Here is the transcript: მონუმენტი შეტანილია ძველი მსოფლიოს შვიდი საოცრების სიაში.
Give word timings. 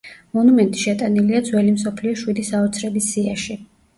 მონუმენტი 0.35 0.79
შეტანილია 0.83 1.41
ძველი 1.49 1.75
მსოფლიოს 1.75 2.19
შვიდი 2.23 2.45
საოცრების 2.47 3.13
სიაში. 3.13 3.59